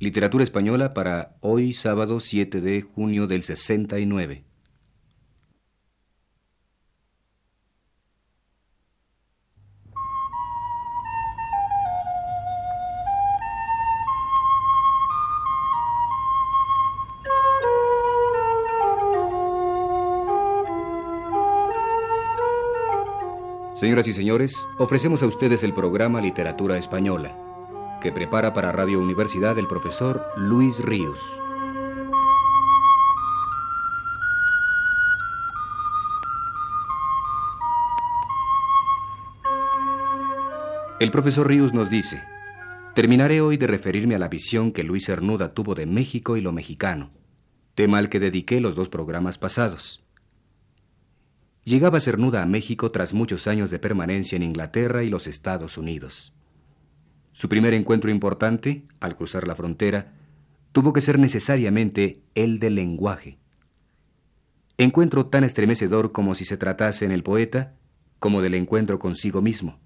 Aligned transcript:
Literatura 0.00 0.42
española 0.42 0.94
para 0.94 1.36
hoy 1.40 1.74
sábado 1.74 2.20
7 2.20 2.62
de 2.62 2.80
junio 2.80 3.26
del 3.26 3.42
69. 3.42 4.44
Señoras 23.74 24.08
y 24.08 24.14
señores, 24.14 24.66
ofrecemos 24.78 25.22
a 25.22 25.26
ustedes 25.26 25.62
el 25.62 25.74
programa 25.74 26.22
Literatura 26.22 26.78
Española, 26.78 27.49
que 28.00 28.12
prepara 28.12 28.52
para 28.54 28.72
Radio 28.72 28.98
Universidad 28.98 29.58
el 29.58 29.66
profesor 29.66 30.24
Luis 30.36 30.82
Ríos. 30.82 31.20
El 40.98 41.10
profesor 41.10 41.48
Ríos 41.48 41.72
nos 41.72 41.88
dice, 41.88 42.22
terminaré 42.94 43.40
hoy 43.40 43.56
de 43.56 43.66
referirme 43.66 44.14
a 44.14 44.18
la 44.18 44.28
visión 44.28 44.72
que 44.72 44.84
Luis 44.84 45.06
Cernuda 45.06 45.54
tuvo 45.54 45.74
de 45.74 45.86
México 45.86 46.36
y 46.36 46.40
lo 46.40 46.52
mexicano, 46.52 47.10
tema 47.74 47.98
al 47.98 48.10
que 48.10 48.20
dediqué 48.20 48.60
los 48.60 48.74
dos 48.74 48.88
programas 48.88 49.38
pasados. 49.38 50.02
Llegaba 51.64 52.00
Cernuda 52.00 52.42
a 52.42 52.46
México 52.46 52.90
tras 52.90 53.14
muchos 53.14 53.46
años 53.46 53.70
de 53.70 53.78
permanencia 53.78 54.36
en 54.36 54.42
Inglaterra 54.42 55.02
y 55.02 55.08
los 55.08 55.26
Estados 55.26 55.78
Unidos. 55.78 56.34
Su 57.32 57.48
primer 57.48 57.74
encuentro 57.74 58.10
importante, 58.10 58.84
al 59.00 59.16
cruzar 59.16 59.46
la 59.46 59.54
frontera, 59.54 60.12
tuvo 60.72 60.92
que 60.92 61.00
ser 61.00 61.18
necesariamente 61.18 62.22
el 62.34 62.58
del 62.58 62.74
lenguaje. 62.76 63.38
Encuentro 64.78 65.26
tan 65.26 65.44
estremecedor 65.44 66.12
como 66.12 66.34
si 66.34 66.44
se 66.44 66.56
tratase 66.56 67.04
en 67.04 67.12
el 67.12 67.22
poeta, 67.22 67.74
como 68.18 68.42
del 68.42 68.54
encuentro 68.54 68.98
consigo 68.98 69.42
mismo. 69.42 69.78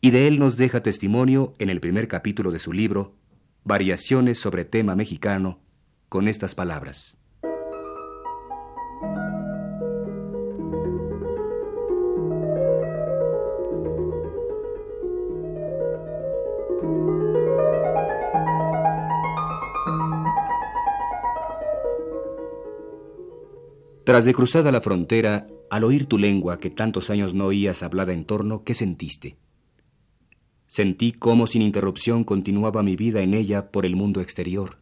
Y 0.00 0.10
de 0.10 0.28
él 0.28 0.38
nos 0.38 0.56
deja 0.56 0.82
testimonio 0.82 1.54
en 1.58 1.70
el 1.70 1.80
primer 1.80 2.08
capítulo 2.08 2.52
de 2.52 2.58
su 2.60 2.72
libro, 2.72 3.16
Variaciones 3.64 4.38
sobre 4.38 4.64
tema 4.64 4.94
mexicano, 4.94 5.60
con 6.08 6.28
estas 6.28 6.54
palabras. 6.54 7.17
Tras 24.08 24.24
de 24.24 24.32
cruzada 24.32 24.72
la 24.72 24.80
frontera, 24.80 25.48
al 25.68 25.84
oír 25.84 26.06
tu 26.06 26.16
lengua 26.16 26.58
que 26.58 26.70
tantos 26.70 27.10
años 27.10 27.34
no 27.34 27.44
oías 27.44 27.82
hablada 27.82 28.14
en 28.14 28.24
torno, 28.24 28.64
¿qué 28.64 28.72
sentiste? 28.72 29.36
Sentí 30.66 31.12
cómo 31.12 31.46
sin 31.46 31.60
interrupción 31.60 32.24
continuaba 32.24 32.82
mi 32.82 32.96
vida 32.96 33.20
en 33.20 33.34
ella 33.34 33.70
por 33.70 33.84
el 33.84 33.96
mundo 33.96 34.22
exterior, 34.22 34.78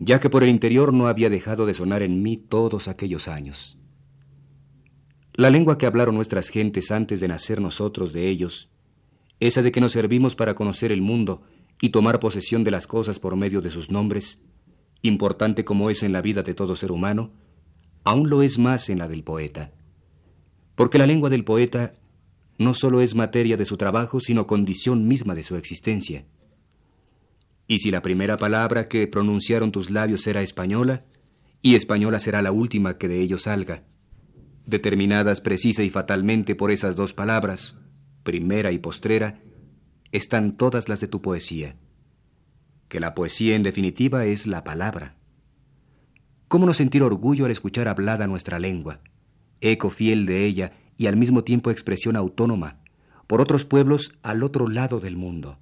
ya 0.00 0.18
que 0.18 0.28
por 0.28 0.42
el 0.42 0.48
interior 0.48 0.92
no 0.92 1.06
había 1.06 1.30
dejado 1.30 1.66
de 1.66 1.74
sonar 1.74 2.02
en 2.02 2.20
mí 2.20 2.36
todos 2.36 2.88
aquellos 2.88 3.28
años. 3.28 3.78
La 5.34 5.50
lengua 5.50 5.78
que 5.78 5.86
hablaron 5.86 6.16
nuestras 6.16 6.48
gentes 6.48 6.90
antes 6.90 7.20
de 7.20 7.28
nacer 7.28 7.60
nosotros 7.60 8.12
de 8.12 8.28
ellos, 8.28 8.70
esa 9.40 9.62
de 9.62 9.72
que 9.72 9.80
nos 9.80 9.92
servimos 9.92 10.34
para 10.34 10.54
conocer 10.54 10.92
el 10.92 11.02
mundo 11.02 11.42
y 11.80 11.90
tomar 11.90 12.20
posesión 12.20 12.64
de 12.64 12.70
las 12.70 12.86
cosas 12.86 13.18
por 13.18 13.36
medio 13.36 13.60
de 13.60 13.70
sus 13.70 13.90
nombres, 13.90 14.40
importante 15.02 15.64
como 15.64 15.90
es 15.90 16.02
en 16.02 16.12
la 16.12 16.22
vida 16.22 16.42
de 16.42 16.54
todo 16.54 16.76
ser 16.76 16.90
humano, 16.90 17.32
aún 18.04 18.30
lo 18.30 18.42
es 18.42 18.58
más 18.58 18.88
en 18.88 18.98
la 18.98 19.08
del 19.08 19.24
poeta. 19.24 19.72
Porque 20.74 20.98
la 20.98 21.06
lengua 21.06 21.30
del 21.30 21.44
poeta 21.44 21.92
no 22.58 22.72
solo 22.72 23.00
es 23.00 23.14
materia 23.14 23.56
de 23.56 23.64
su 23.64 23.76
trabajo, 23.76 24.20
sino 24.20 24.46
condición 24.46 25.06
misma 25.06 25.34
de 25.34 25.42
su 25.42 25.56
existencia. 25.56 26.24
Y 27.66 27.80
si 27.80 27.90
la 27.90 28.02
primera 28.02 28.36
palabra 28.36 28.88
que 28.88 29.06
pronunciaron 29.06 29.72
tus 29.72 29.90
labios 29.90 30.26
era 30.26 30.40
española, 30.42 31.04
y 31.62 31.74
española 31.74 32.20
será 32.20 32.42
la 32.42 32.52
última 32.52 32.96
que 32.96 33.08
de 33.08 33.20
ellos 33.20 33.42
salga, 33.42 33.82
determinadas 34.66 35.40
precisa 35.40 35.82
y 35.82 35.90
fatalmente 35.90 36.54
por 36.54 36.70
esas 36.70 36.96
dos 36.96 37.12
palabras, 37.12 37.76
primera 38.26 38.72
y 38.72 38.78
postrera, 38.78 39.40
están 40.12 40.56
todas 40.56 40.90
las 40.90 41.00
de 41.00 41.06
tu 41.06 41.22
poesía. 41.22 41.76
Que 42.88 43.00
la 43.00 43.14
poesía 43.14 43.54
en 43.54 43.62
definitiva 43.62 44.26
es 44.26 44.46
la 44.46 44.64
palabra. 44.64 45.16
¿Cómo 46.48 46.66
no 46.66 46.74
sentir 46.74 47.02
orgullo 47.02 47.46
al 47.46 47.52
escuchar 47.52 47.88
hablada 47.88 48.26
nuestra 48.26 48.58
lengua, 48.58 49.00
eco 49.60 49.90
fiel 49.90 50.26
de 50.26 50.44
ella 50.44 50.72
y 50.98 51.06
al 51.06 51.16
mismo 51.16 51.44
tiempo 51.44 51.70
expresión 51.70 52.16
autónoma, 52.16 52.80
por 53.26 53.40
otros 53.40 53.64
pueblos 53.64 54.12
al 54.22 54.42
otro 54.42 54.68
lado 54.68 55.00
del 55.00 55.16
mundo? 55.16 55.58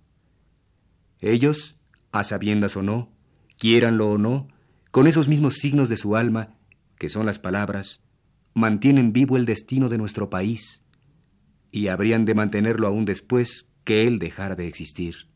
Ellos, 1.21 1.77
a 2.13 2.25
sabiendas 2.25 2.77
o 2.77 2.83
no, 2.83 3.13
quiéranlo 3.59 4.11
o 4.11 4.19
no, 4.19 4.49
con 4.91 5.07
esos 5.07 5.29
mismos 5.29 5.55
signos 5.55 5.89
de 5.89 5.97
su 5.97 6.17
alma, 6.17 6.57
que 6.99 7.09
son 7.09 7.27
las 7.27 7.39
palabras, 7.39 8.01
mantienen 8.55 9.13
vivo 9.13 9.37
el 9.37 9.45
destino 9.45 9.89
de 9.89 9.99
nuestro 9.99 10.31
país, 10.31 10.84
y 11.75 11.89
habrían 11.89 12.25
de 12.25 12.35
mantenerlo 12.35 12.87
aún 12.87 13.05
después 13.05 13.69
que 13.83 14.07
él 14.07 14.21
dejara 14.21 14.55
de 14.55 14.69
existir. 14.69 15.27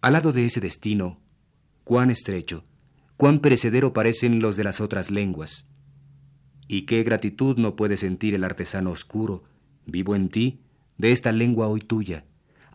Al 0.00 0.12
lado 0.12 0.30
de 0.30 0.46
ese 0.46 0.60
destino, 0.60 1.18
cuán 1.82 2.08
estrecho, 2.08 2.64
cuán 3.16 3.40
perecedero 3.40 3.92
parecen 3.92 4.38
los 4.38 4.56
de 4.56 4.62
las 4.62 4.80
otras 4.80 5.10
lenguas. 5.10 5.66
Y 6.68 6.82
qué 6.82 7.02
gratitud 7.02 7.58
no 7.58 7.74
puede 7.74 7.96
sentir 7.96 8.32
el 8.36 8.44
artesano 8.44 8.92
oscuro, 8.92 9.42
vivo 9.86 10.14
en 10.14 10.28
ti, 10.28 10.60
de 10.98 11.10
esta 11.10 11.32
lengua 11.32 11.66
hoy 11.66 11.80
tuya, 11.80 12.24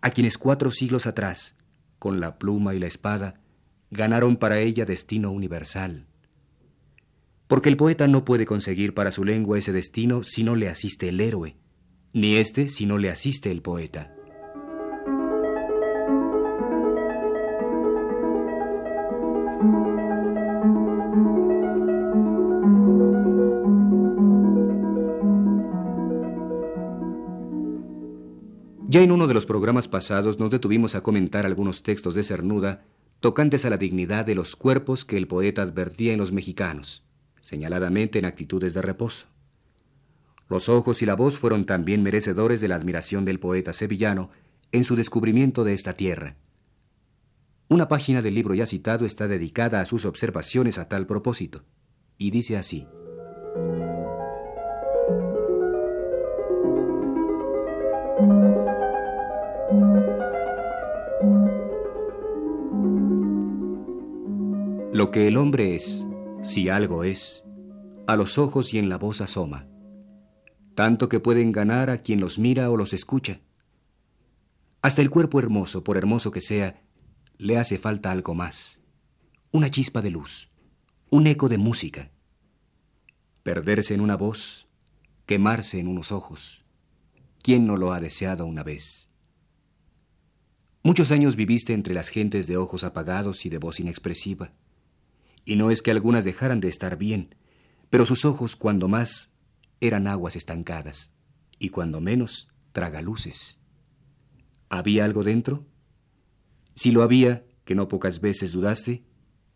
a 0.02 0.10
quienes 0.10 0.38
cuatro 0.38 0.72
siglos 0.72 1.08
atrás, 1.08 1.56
con 1.98 2.20
la 2.20 2.38
pluma 2.38 2.76
y 2.76 2.80
la 2.80 2.88
espada, 2.88 3.40
ganaron 3.90 4.36
para 4.36 4.60
ella 4.60 4.86
destino 4.86 5.32
universal. 5.32 6.08
Porque 7.48 7.70
el 7.70 7.78
poeta 7.78 8.10
no 8.10 8.26
puede 8.26 8.46
conseguir 8.46 8.94
para 8.94 9.12
su 9.12 9.24
lengua 9.24 9.58
ese 9.58 9.72
destino 9.72 10.24
si 10.24 10.44
no 10.44 10.58
le 10.58 10.68
asiste 10.68 11.08
el 11.08 11.22
héroe, 11.22 11.56
ni 12.16 12.38
éste 12.38 12.70
si 12.70 12.86
no 12.86 12.98
le 12.98 13.10
asiste 13.10 13.52
el 13.52 13.62
poeta. 13.62 14.14
Ya 28.88 29.02
en 29.02 29.12
uno 29.12 29.28
de 29.28 29.34
los 29.34 29.46
programas 29.46 29.90
pasados 29.90 30.40
nos 30.40 30.50
detuvimos 30.50 30.96
a 30.96 31.04
comentar 31.04 31.46
algunos 31.46 31.84
textos 31.84 32.16
de 32.16 32.24
Cernuda 32.24 32.86
tocantes 33.20 33.66
a 33.66 33.70
la 33.70 33.78
dignidad 33.78 34.26
de 34.26 34.36
los 34.36 34.56
cuerpos 34.56 35.04
que 35.04 35.18
el 35.18 35.28
poeta 35.28 35.64
advertía 35.64 36.14
en 36.14 36.20
los 36.20 36.32
mexicanos, 36.32 37.04
señaladamente 37.42 38.20
en 38.20 38.26
actitudes 38.26 38.74
de 38.74 38.82
reposo. 38.82 39.35
Los 40.48 40.70
ojos 40.70 41.02
y 41.02 41.06
la 41.06 41.16
voz 41.16 41.38
fueron 41.38 41.66
también 41.66 42.04
merecedores 42.04 42.62
de 42.62 42.68
la 42.68 42.76
admiración 42.76 43.26
del 43.26 43.40
poeta 43.40 43.74
sevillano 43.74 44.30
en 44.72 44.84
su 44.84 44.96
descubrimiento 44.96 45.64
de 45.64 45.74
esta 45.74 45.94
tierra. 45.94 46.36
Una 47.68 47.88
página 47.88 48.22
del 48.22 48.36
libro 48.36 48.54
ya 48.54 48.68
citado 48.68 49.06
está 49.06 49.28
dedicada 49.28 49.82
a 49.82 49.86
sus 49.86 50.06
observaciones 50.06 50.78
a 50.78 50.88
tal 50.88 51.08
propósito, 51.08 51.64
y 52.18 52.30
dice 52.30 52.58
así. 52.58 52.88
Lo 64.94 65.12
que 65.12 65.28
el 65.28 65.36
hombre 65.38 65.76
es, 65.76 66.06
si 66.44 66.70
algo 66.70 67.04
es, 67.04 67.44
a 68.08 68.16
los 68.16 68.38
ojos 68.38 68.74
y 68.74 68.78
en 68.78 68.90
la 68.90 68.98
voz 68.98 69.22
asoma, 69.22 69.68
tanto 70.76 71.10
que 71.10 71.20
pueden 71.20 71.52
ganar 71.52 71.90
a 71.90 72.00
quien 72.00 72.20
los 72.20 72.38
mira 72.38 72.70
o 72.70 72.78
los 72.78 72.94
escucha. 72.94 73.40
Hasta 74.82 75.02
el 75.02 75.10
cuerpo 75.10 75.40
hermoso, 75.40 75.84
por 75.84 75.98
hermoso 75.98 76.30
que 76.30 76.42
sea, 76.42 76.84
le 77.38 77.58
hace 77.58 77.78
falta 77.78 78.12
algo 78.12 78.36
más, 78.36 78.82
una 79.52 79.72
chispa 79.72 80.02
de 80.02 80.12
luz, 80.12 80.52
un 81.10 81.28
eco 81.28 81.50
de 81.50 81.58
música. 81.58 82.12
Perderse 83.42 83.94
en 83.94 84.02
una 84.02 84.16
voz, 84.16 84.68
quemarse 85.26 85.80
en 85.80 85.88
unos 85.88 86.12
ojos. 86.12 86.66
¿Quién 87.42 87.66
no 87.66 87.78
lo 87.78 87.94
ha 87.94 88.00
deseado 88.00 88.46
una 88.46 88.64
vez? 88.64 89.10
Muchos 90.84 91.12
años 91.12 91.36
viviste 91.36 91.74
entre 91.74 91.94
las 91.94 92.10
gentes 92.10 92.48
de 92.48 92.58
ojos 92.58 92.84
apagados 92.84 93.46
y 93.46 93.50
de 93.50 93.58
voz 93.58 93.80
inexpresiva. 93.80 94.54
Y 95.44 95.56
no 95.56 95.72
es 95.72 95.82
que 95.82 95.92
algunas 95.92 96.24
dejaran 96.24 96.60
de 96.60 96.68
estar 96.68 96.98
bien, 96.98 97.36
pero 97.90 98.06
sus 98.06 98.26
ojos, 98.26 98.56
cuando 98.56 98.88
más, 98.88 99.32
eran 99.88 100.08
aguas 100.08 100.36
estancadas, 100.36 101.14
y 101.60 101.70
cuando 101.70 102.02
menos, 102.02 102.48
tragaluces. 102.72 103.60
¿Había 104.70 105.06
algo 105.06 105.24
dentro? 105.24 105.66
Si 106.76 106.92
lo 106.92 107.04
había, 107.04 107.46
que 107.64 107.76
no 107.76 107.88
pocas 107.88 108.20
veces 108.20 108.52
dudaste, 108.52 109.04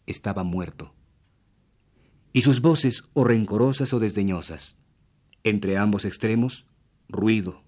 estaba 0.06 0.44
muerto. 0.44 0.96
Y 2.32 2.42
sus 2.42 2.62
voces, 2.62 3.04
o 3.14 3.24
rencorosas 3.24 3.94
o 3.94 4.00
desdeñosas, 4.00 4.78
entre 5.44 5.78
ambos 5.78 6.06
extremos, 6.06 6.68
ruido, 7.08 7.64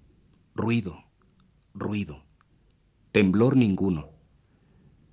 ruido, 0.56 1.04
ruido. 1.74 2.24
Temblor 3.12 3.58
ninguno. 3.58 4.12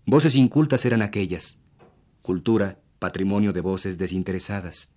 Voces 0.06 0.36
incultas 0.36 0.84
eran 0.84 1.02
aquellas. 1.02 1.58
Cultura, 2.22 2.80
patrimonio 2.98 3.52
de 3.52 3.60
voces 3.60 3.98
desinteresadas, 3.98 4.90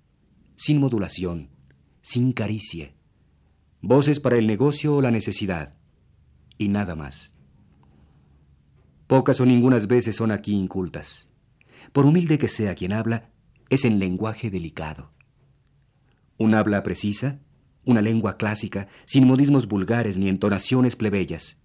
sin 0.56 0.80
modulación, 0.80 1.50
sin 2.02 2.32
caricia. 2.32 2.94
Voces 3.82 4.20
para 4.20 4.38
el 4.38 4.48
negocio 4.48 4.96
o 4.96 5.02
la 5.02 5.12
necesidad. 5.12 5.76
Y 6.58 6.68
nada 6.68 6.96
más. 6.96 7.34
Pocas 9.08 9.42
o 9.42 9.46
ningunas 9.46 9.88
veces 9.88 10.16
son 10.16 10.32
aquí 10.32 10.54
incultas. 10.54 11.30
Por 11.92 12.06
humilde 12.06 12.38
que 12.38 12.48
sea 12.48 12.76
quien 12.76 12.94
habla, 12.94 13.30
es 13.70 13.86
en 13.86 14.00
lenguaje 14.00 14.50
delicado. 14.50 15.12
Un 16.38 16.56
habla 16.56 16.84
precisa, 16.84 17.40
una 17.86 18.02
lengua 18.02 18.38
clásica, 18.38 18.88
sin 19.06 19.26
modismos 19.26 19.68
vulgares 19.68 20.18
ni 20.18 20.30
entonaciones 20.30 20.96
plebeyas. 20.96 21.58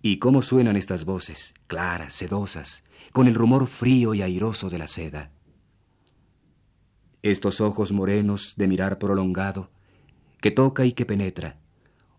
¿Y 0.00 0.18
cómo 0.18 0.42
suenan 0.42 0.76
estas 0.76 1.04
voces, 1.04 1.54
claras, 1.66 2.14
sedosas, 2.14 2.84
con 3.12 3.26
el 3.26 3.34
rumor 3.34 3.66
frío 3.66 4.14
y 4.14 4.22
airoso 4.22 4.70
de 4.70 4.78
la 4.78 4.86
seda? 4.86 5.32
Estos 7.22 7.60
ojos 7.60 7.92
morenos 7.92 8.54
de 8.56 8.68
mirar 8.68 8.98
prolongado, 8.98 9.70
que 10.40 10.50
toca 10.50 10.84
y 10.84 10.92
que 10.92 11.04
penetra, 11.04 11.58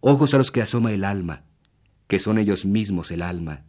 ojos 0.01 0.33
a 0.33 0.37
los 0.37 0.51
que 0.51 0.61
asoma 0.61 0.91
el 0.91 1.05
alma, 1.05 1.43
que 2.07 2.19
son 2.19 2.37
ellos 2.37 2.65
mismos 2.65 3.11
el 3.11 3.21
alma. 3.21 3.65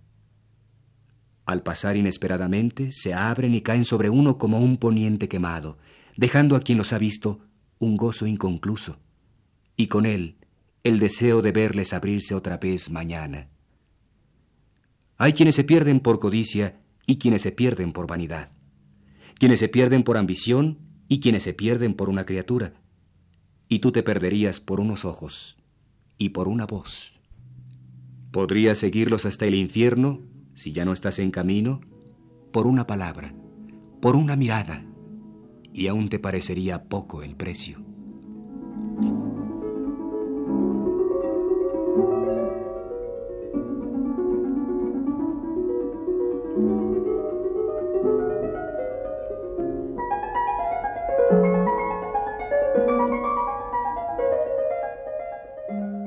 Al 1.47 1.63
pasar 1.63 1.97
inesperadamente, 1.97 2.91
se 2.91 3.15
abren 3.15 3.55
y 3.55 3.61
caen 3.61 3.85
sobre 3.85 4.11
uno 4.11 4.39
como 4.39 4.59
un 4.59 4.77
poniente 4.77 5.29
quemado, 5.29 5.79
dejando 6.17 6.57
a 6.57 6.61
quien 6.61 6.79
los 6.79 6.93
ha 6.93 6.99
visto 6.99 7.41
un 7.79 7.97
gozo 7.97 8.27
inconcluso, 8.27 8.99
y 9.77 9.87
con 9.87 10.07
él 10.07 10.37
el 10.83 10.99
deseo 10.99 11.43
de 11.43 11.53
verles 11.53 11.93
abrirse 11.93 12.35
otra 12.35 12.57
vez 12.57 12.91
mañana. 12.91 13.49
Hay 15.17 15.33
quienes 15.33 15.55
se 15.55 15.65
pierden 15.65 16.01
por 16.01 16.19
codicia 16.19 16.81
y 17.07 17.19
quienes 17.19 17.43
se 17.43 17.53
pierden 17.53 17.93
por 17.93 18.07
vanidad, 18.07 18.51
quienes 19.39 19.61
se 19.61 19.69
pierden 19.69 20.03
por 20.03 20.17
ambición 20.17 20.90
y 21.11 21.19
quienes 21.19 21.43
se 21.43 21.53
pierden 21.53 21.95
por 21.95 22.09
una 22.09 22.25
criatura, 22.25 22.73
y 23.69 23.81
tú 23.81 23.91
te 23.91 24.05
perderías 24.05 24.61
por 24.61 24.79
unos 24.79 25.05
ojos 25.05 25.59
y 26.19 26.29
por 26.29 26.47
una 26.47 26.67
voz. 26.67 27.21
Podrías 28.31 28.79
seguirlos 28.79 29.27
hasta 29.27 29.45
el 29.45 29.57
infierno, 29.57 30.21
si 30.55 30.71
ya 30.71 30.85
no 30.85 30.93
estás 30.93 31.19
en 31.19 31.33
camino, 31.33 31.81
por 32.53 32.69
una 32.69 32.87
palabra, 32.87 33.35
por 34.01 34.15
una 34.15 34.37
mirada, 34.37 34.87
y 35.73 35.89
aún 35.89 36.09
te 36.09 36.21
parecería 36.21 36.85
poco 36.85 37.25
el 37.25 37.35
precio. 37.35 37.90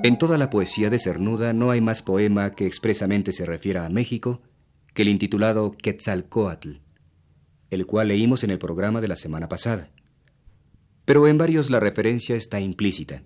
En 0.06 0.18
toda 0.18 0.38
la 0.38 0.50
poesía 0.50 0.90
de 0.90 1.00
Cernuda 1.00 1.54
no 1.54 1.72
hay 1.72 1.80
más 1.80 2.04
poema 2.04 2.52
que 2.56 2.68
expresamente 2.68 3.32
se 3.32 3.46
refiera 3.46 3.86
a 3.86 3.90
México 3.90 4.42
que 4.94 5.04
el 5.04 5.08
intitulado 5.08 5.72
Quetzalcoatl, 5.72 6.72
el 7.70 7.86
cual 7.86 8.10
leímos 8.10 8.44
en 8.44 8.50
el 8.50 8.60
programa 8.60 9.00
de 9.00 9.08
la 9.08 9.16
semana 9.16 9.48
pasada. 9.48 9.92
Pero 11.06 11.26
en 11.26 11.38
varios 11.38 11.70
la 11.70 11.80
referencia 11.80 12.36
está 12.36 12.60
implícita. 12.60 13.24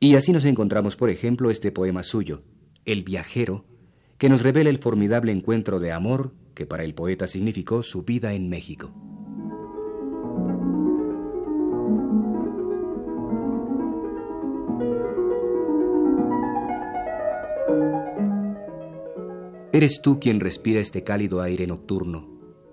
Y 0.00 0.16
así 0.16 0.32
nos 0.32 0.44
encontramos, 0.44 0.96
por 0.96 1.08
ejemplo, 1.08 1.50
este 1.50 1.72
poema 1.72 2.02
suyo, 2.02 2.42
El 2.84 3.02
viajero, 3.02 3.64
que 4.18 4.28
nos 4.28 4.42
revela 4.42 4.68
el 4.68 4.76
formidable 4.76 5.32
encuentro 5.32 5.80
de 5.80 5.92
amor 5.92 6.34
que 6.54 6.66
para 6.66 6.84
el 6.84 6.92
poeta 6.92 7.26
significó 7.26 7.82
su 7.82 8.02
vida 8.02 8.34
en 8.34 8.50
México. 8.50 9.13
Eres 19.74 20.02
tú 20.02 20.20
quien 20.20 20.38
respira 20.38 20.78
este 20.78 21.02
cálido 21.02 21.42
aire 21.42 21.66
nocturno 21.66 22.30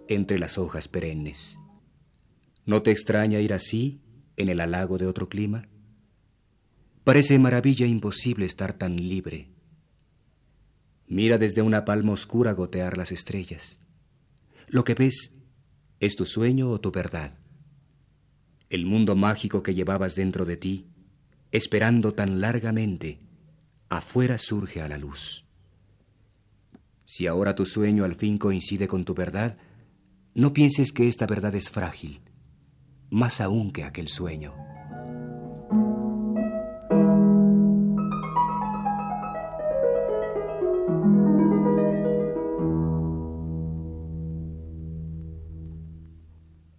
entre 0.07 0.38
las 0.38 0.59
hojas 0.59 0.88
perennes. 0.88 1.57
¿No 2.68 2.83
te 2.83 2.92
extraña 2.92 3.39
ir 3.39 3.56
así 3.56 4.01
en 4.38 4.50
el 4.50 4.59
halago 4.59 5.00
de 5.00 5.07
otro 5.07 5.27
clima? 5.27 5.68
Parece 7.03 7.39
maravilla 7.39 7.88
imposible 7.88 8.45
estar 8.45 8.74
tan 8.74 8.98
libre. 8.98 9.50
Mira 11.07 11.39
desde 11.39 11.63
una 11.63 11.86
palma 11.86 12.12
oscura 12.12 12.51
gotear 12.51 13.00
las 13.00 13.12
estrellas. 13.12 13.80
Lo 14.68 14.83
que 14.83 14.94
ves 14.94 15.33
es 16.00 16.15
tu 16.15 16.27
sueño 16.27 16.69
o 16.69 16.80
tu 16.80 16.92
verdad. 16.92 17.39
El 18.69 18.86
mundo 18.86 19.15
mágico 19.15 19.63
que 19.63 19.74
llevabas 19.74 20.13
dentro 20.13 20.45
de 20.45 20.57
ti, 20.57 20.86
esperando 21.51 22.13
tan 22.13 22.42
largamente, 22.42 23.21
afuera 23.89 24.38
surge 24.38 24.83
a 24.83 24.88
la 24.88 25.00
luz. 25.00 25.48
Si 27.13 27.28
ahora 27.28 27.56
tu 27.56 27.66
sueño 27.66 28.06
al 28.06 28.16
fin 28.16 28.38
coincide 28.38 28.88
con 28.88 29.04
tu 29.04 29.13
verdad, 29.13 29.58
no 30.34 30.54
pienses 30.54 30.94
que 30.94 31.10
esta 31.10 31.28
verdad 31.28 31.54
es 31.56 31.69
frágil, 31.69 32.22
más 33.10 33.42
aún 33.42 33.72
que 33.74 33.84
aquel 33.84 34.08
sueño. 34.08 34.54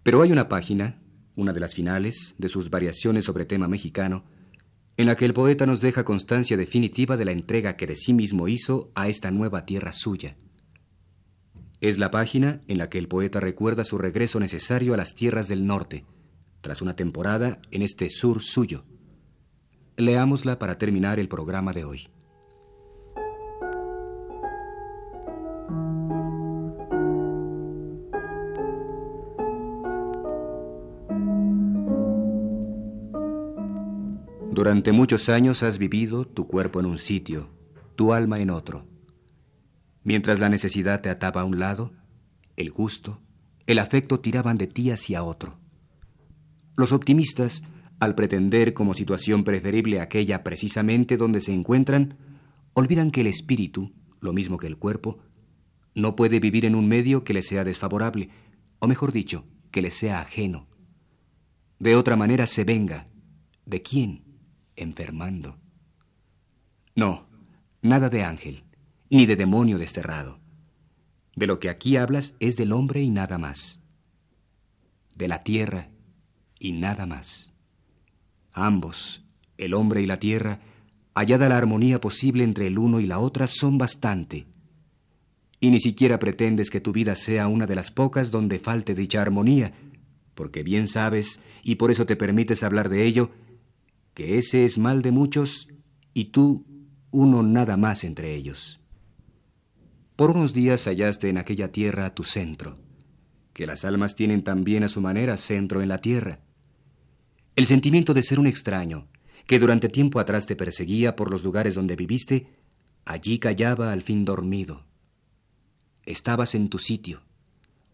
Pero 0.01 0.23
hay 0.23 0.31
una 0.31 0.49
página, 0.49 0.99
una 1.35 1.53
de 1.53 1.59
las 1.59 1.75
finales, 1.75 2.33
de 2.39 2.49
sus 2.49 2.71
variaciones 2.71 3.25
sobre 3.25 3.45
tema 3.45 3.67
mexicano, 3.67 4.25
en 4.97 5.07
la 5.07 5.15
que 5.15 5.25
el 5.25 5.33
poeta 5.33 5.65
nos 5.65 5.81
deja 5.81 6.05
constancia 6.05 6.55
definitiva 6.55 7.17
de 7.17 7.25
la 7.25 7.31
entrega 7.31 7.75
que 7.75 7.87
de 7.87 7.95
sí 7.95 8.13
mismo 8.13 8.47
hizo 8.47 8.91
a 8.95 9.07
esta 9.07 9.31
nueva 9.31 9.65
tierra 9.65 9.91
suya. 9.91 10.37
Es 11.81 11.97
la 11.97 12.11
página 12.11 12.61
en 12.67 12.77
la 12.77 12.89
que 12.89 12.99
el 12.99 13.07
poeta 13.07 13.39
recuerda 13.39 13.83
su 13.83 13.97
regreso 13.97 14.39
necesario 14.39 14.93
a 14.93 14.97
las 14.97 15.15
tierras 15.15 15.47
del 15.47 15.65
norte, 15.65 16.05
tras 16.61 16.81
una 16.81 16.95
temporada 16.95 17.59
en 17.71 17.81
este 17.81 18.09
sur 18.09 18.41
suyo. 18.41 18.85
Leámosla 19.97 20.59
para 20.59 20.77
terminar 20.77 21.19
el 21.19 21.27
programa 21.27 21.73
de 21.73 21.83
hoy. 21.83 22.12
Durante 34.53 34.91
muchos 34.91 35.29
años 35.29 35.63
has 35.63 35.79
vivido 35.79 36.27
tu 36.27 36.45
cuerpo 36.45 36.79
en 36.79 36.85
un 36.85 36.99
sitio, 36.99 37.49
tu 37.95 38.13
alma 38.13 38.39
en 38.39 38.51
otro. 38.51 38.85
Mientras 40.03 40.39
la 40.39 40.47
necesidad 40.47 41.01
te 41.01 41.09
ataba 41.09 41.41
a 41.41 41.43
un 41.43 41.57
lado, 41.57 41.91
el 42.55 42.69
gusto, 42.69 43.19
el 43.65 43.79
afecto 43.79 44.19
tiraban 44.19 44.59
de 44.59 44.67
ti 44.67 44.91
hacia 44.91 45.23
otro. 45.23 45.57
Los 46.75 46.93
optimistas, 46.93 47.63
al 47.99 48.13
pretender 48.13 48.75
como 48.75 48.93
situación 48.93 49.43
preferible 49.43 50.01
aquella 50.01 50.43
precisamente 50.43 51.17
donde 51.17 51.41
se 51.41 51.51
encuentran, 51.51 52.19
olvidan 52.73 53.09
que 53.09 53.21
el 53.21 53.27
espíritu, 53.27 53.91
lo 54.21 54.33
mismo 54.33 54.59
que 54.59 54.67
el 54.67 54.77
cuerpo, 54.77 55.17
no 55.95 56.15
puede 56.15 56.39
vivir 56.39 56.65
en 56.65 56.75
un 56.75 56.87
medio 56.87 57.23
que 57.23 57.33
le 57.33 57.41
sea 57.41 57.63
desfavorable, 57.63 58.29
o 58.77 58.87
mejor 58.87 59.13
dicho, 59.13 59.45
que 59.71 59.81
le 59.81 59.89
sea 59.89 60.21
ajeno. 60.21 60.67
De 61.79 61.95
otra 61.95 62.15
manera 62.15 62.45
se 62.45 62.63
venga. 62.65 63.07
¿De 63.65 63.81
quién? 63.81 64.32
Enfermando. 64.75 65.57
No, 66.95 67.27
nada 67.81 68.09
de 68.09 68.23
ángel, 68.23 68.63
ni 69.09 69.25
de 69.25 69.35
demonio 69.35 69.77
desterrado. 69.77 70.39
De 71.35 71.47
lo 71.47 71.59
que 71.59 71.69
aquí 71.69 71.97
hablas 71.97 72.35
es 72.39 72.55
del 72.55 72.71
hombre 72.71 73.01
y 73.01 73.09
nada 73.09 73.37
más. 73.37 73.79
De 75.15 75.27
la 75.27 75.43
tierra 75.43 75.89
y 76.59 76.71
nada 76.71 77.05
más. 77.05 77.53
Ambos, 78.51 79.25
el 79.57 79.73
hombre 79.73 80.01
y 80.01 80.05
la 80.05 80.19
tierra, 80.19 80.59
hallada 81.15 81.49
la 81.49 81.57
armonía 81.57 81.99
posible 81.99 82.43
entre 82.43 82.67
el 82.67 82.77
uno 82.77 82.99
y 82.99 83.07
la 83.07 83.19
otra, 83.19 83.47
son 83.47 83.77
bastante. 83.77 84.45
Y 85.59 85.69
ni 85.69 85.79
siquiera 85.79 86.19
pretendes 86.19 86.69
que 86.69 86.81
tu 86.81 86.91
vida 86.91 87.15
sea 87.15 87.47
una 87.47 87.65
de 87.65 87.75
las 87.75 87.89
pocas 87.89 88.31
donde 88.31 88.59
falte 88.59 88.93
dicha 88.93 89.21
armonía, 89.21 89.73
porque 90.35 90.61
bien 90.61 90.87
sabes, 90.87 91.39
y 91.63 91.75
por 91.75 91.89
eso 91.89 92.05
te 92.05 92.15
permites 92.15 92.63
hablar 92.63 92.89
de 92.89 93.05
ello, 93.05 93.31
que 94.13 94.37
ese 94.37 94.65
es 94.65 94.77
mal 94.77 95.01
de 95.01 95.11
muchos 95.11 95.67
y 96.13 96.25
tú 96.25 96.65
uno 97.11 97.43
nada 97.43 97.77
más 97.77 98.03
entre 98.03 98.35
ellos. 98.35 98.79
Por 100.15 100.31
unos 100.31 100.53
días 100.53 100.85
hallaste 100.85 101.29
en 101.29 101.37
aquella 101.37 101.71
tierra 101.71 102.13
tu 102.13 102.23
centro, 102.23 102.77
que 103.53 103.65
las 103.65 103.85
almas 103.85 104.15
tienen 104.15 104.43
también 104.43 104.83
a 104.83 104.89
su 104.89 105.01
manera 105.01 105.37
centro 105.37 105.81
en 105.81 105.89
la 105.89 105.99
tierra. 105.99 106.39
El 107.55 107.65
sentimiento 107.65 108.13
de 108.13 108.23
ser 108.23 108.39
un 108.39 108.47
extraño, 108.47 109.07
que 109.47 109.59
durante 109.59 109.89
tiempo 109.89 110.19
atrás 110.19 110.45
te 110.45 110.55
perseguía 110.55 111.15
por 111.15 111.31
los 111.31 111.43
lugares 111.43 111.75
donde 111.75 111.95
viviste, 111.95 112.47
allí 113.05 113.39
callaba 113.39 113.91
al 113.91 114.01
fin 114.01 114.25
dormido. 114.25 114.85
Estabas 116.05 116.55
en 116.55 116.69
tu 116.69 116.79
sitio, 116.79 117.21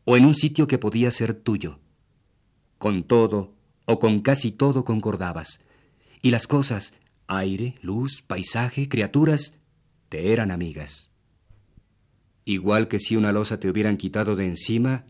o 0.05 0.17
en 0.17 0.25
un 0.25 0.33
sitio 0.33 0.67
que 0.67 0.77
podía 0.77 1.11
ser 1.11 1.33
tuyo. 1.33 1.79
Con 2.77 3.03
todo, 3.03 3.53
o 3.85 3.99
con 3.99 4.21
casi 4.21 4.51
todo 4.51 4.83
concordabas, 4.83 5.59
y 6.21 6.31
las 6.31 6.47
cosas, 6.47 6.93
aire, 7.27 7.75
luz, 7.81 8.21
paisaje, 8.21 8.89
criaturas, 8.89 9.53
te 10.09 10.33
eran 10.33 10.51
amigas. 10.51 11.11
Igual 12.45 12.87
que 12.87 12.99
si 12.99 13.15
una 13.15 13.31
losa 13.31 13.59
te 13.59 13.69
hubieran 13.69 13.97
quitado 13.97 14.35
de 14.35 14.45
encima, 14.45 15.05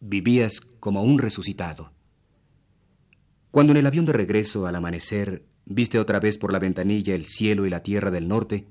vivías 0.00 0.60
como 0.80 1.02
un 1.02 1.18
resucitado. 1.18 1.92
Cuando 3.50 3.72
en 3.72 3.78
el 3.78 3.86
avión 3.86 4.04
de 4.04 4.12
regreso 4.12 4.66
al 4.66 4.74
amanecer 4.74 5.44
viste 5.64 5.98
otra 5.98 6.20
vez 6.20 6.38
por 6.38 6.52
la 6.52 6.58
ventanilla 6.58 7.14
el 7.14 7.26
cielo 7.26 7.66
y 7.66 7.70
la 7.70 7.82
tierra 7.82 8.10
del 8.10 8.28
norte, 8.28 8.66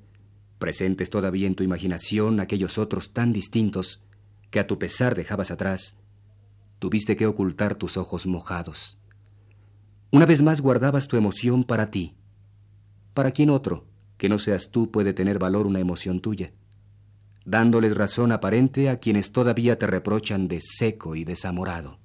presentes 0.60 1.10
todavía 1.10 1.48
en 1.48 1.56
tu 1.56 1.64
imaginación 1.64 2.40
aquellos 2.40 2.78
otros 2.78 3.14
tan 3.14 3.34
distintos 3.34 4.02
que 4.52 4.60
a 4.60 4.68
tu 4.68 4.78
pesar 4.78 5.16
dejabas 5.16 5.52
atrás, 5.52 5.96
tuviste 6.80 7.16
que 7.16 7.26
ocultar 7.26 7.76
tus 7.76 7.98
ojos 7.98 8.28
mojados. 8.28 8.98
Una 10.14 10.28
vez 10.28 10.44
más 10.44 10.62
guardabas 10.62 11.08
tu 11.08 11.18
emoción 11.18 11.64
para 11.64 11.90
ti. 11.90 12.14
¿Para 13.16 13.32
quién 13.32 13.50
otro, 13.50 13.88
que 14.18 14.30
no 14.30 14.38
seas 14.38 14.70
tú, 14.70 14.92
puede 14.92 15.12
tener 15.12 15.40
valor 15.40 15.66
una 15.66 15.80
emoción 15.80 16.20
tuya? 16.20 16.52
Dándoles 17.46 17.98
razón 17.98 18.32
aparente 18.32 18.92
a 18.92 19.00
quienes 19.00 19.32
todavía 19.32 19.80
te 19.80 19.88
reprochan 19.88 20.48
de 20.48 20.60
seco 20.62 21.16
y 21.16 21.24
desamorado. 21.24 21.98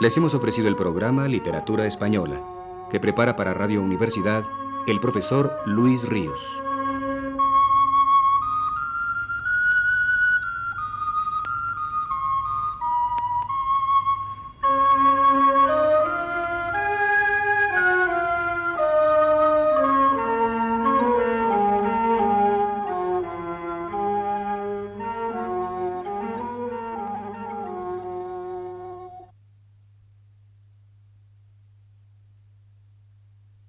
Les 0.00 0.16
hemos 0.16 0.34
ofrecido 0.34 0.66
el 0.66 0.74
programa 0.74 1.28
Literatura 1.28 1.86
Española, 1.86 2.55
que 2.90 3.00
prepara 3.00 3.36
para 3.36 3.54
Radio 3.54 3.82
Universidad 3.82 4.44
el 4.86 5.00
profesor 5.00 5.52
Luis 5.66 6.08
Ríos. 6.08 6.62